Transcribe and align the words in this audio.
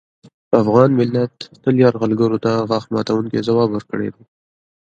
افغان 0.61 0.89
ملت 0.99 1.33
تل 1.61 1.73
یرغلګرو 1.83 2.37
ته 2.45 2.51
غاښ 2.69 2.85
ماتوونکی 2.93 3.45
ځواب 3.47 3.69
ورکړی 3.73 4.09
دی 4.13 4.23